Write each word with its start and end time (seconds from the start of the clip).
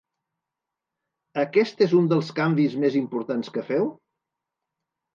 Aquest 1.43 1.85
és 1.87 1.95
un 2.01 2.09
dels 2.15 2.33
canvis 2.41 2.81
més 2.87 3.01
importants 3.05 3.55
que 3.59 3.69
feu? 3.73 3.89